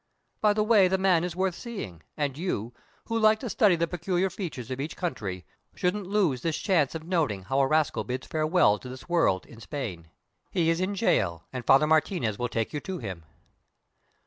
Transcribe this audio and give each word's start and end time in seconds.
By 0.41 0.53
the 0.53 0.63
way, 0.63 0.87
the 0.87 0.97
man 0.97 1.23
is 1.23 1.35
worth 1.35 1.53
seeing, 1.53 2.01
and 2.17 2.35
you, 2.35 2.73
who 3.05 3.19
like 3.19 3.39
to 3.41 3.49
study 3.51 3.75
the 3.75 3.85
peculiar 3.85 4.31
features 4.31 4.71
of 4.71 4.81
each 4.81 4.97
country, 4.97 5.45
shouldn't 5.75 6.07
lose 6.07 6.41
this 6.41 6.57
chance 6.57 6.95
of 6.95 7.03
noting 7.03 7.43
how 7.43 7.59
a 7.59 7.67
rascal 7.67 8.03
bids 8.03 8.25
farewell 8.25 8.79
to 8.79 8.89
this 8.89 9.07
world 9.07 9.45
in 9.45 9.59
Spain. 9.61 10.09
He 10.49 10.71
is 10.71 10.81
in 10.81 10.95
jail, 10.95 11.43
and 11.53 11.63
Father 11.67 11.85
Martinez 11.85 12.39
will 12.39 12.49
take 12.49 12.73
you 12.73 12.79
to 12.79 12.97
him." 12.97 13.25